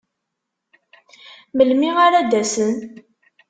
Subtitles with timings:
[1.57, 2.73] Melmi ara d-asen?